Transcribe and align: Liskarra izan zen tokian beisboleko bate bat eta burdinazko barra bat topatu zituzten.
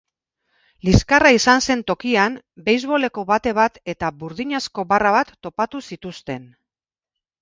Liskarra 0.87 1.33
izan 1.39 1.61
zen 1.67 1.83
tokian 1.91 2.39
beisboleko 2.69 3.27
bate 3.33 3.53
bat 3.59 3.79
eta 3.95 4.09
burdinazko 4.23 4.87
barra 4.95 5.13
bat 5.19 5.35
topatu 5.49 5.83
zituzten. 5.93 6.53